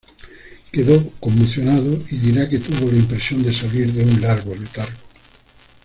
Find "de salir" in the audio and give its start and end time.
3.43-3.93